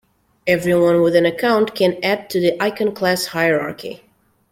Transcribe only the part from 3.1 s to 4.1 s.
hierarchy.